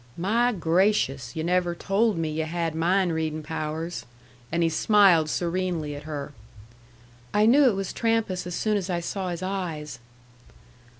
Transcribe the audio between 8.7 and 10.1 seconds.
as I saw his eyes."